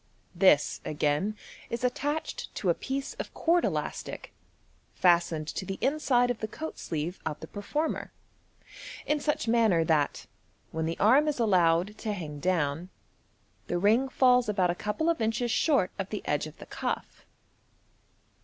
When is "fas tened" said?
4.95-5.53